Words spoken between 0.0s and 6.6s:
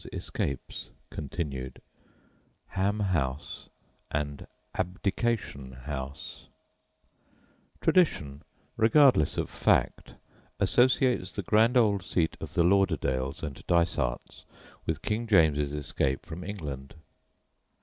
'S ESCAPES (continued), HAM HOUSE, AND "ABDICATION HOUSE"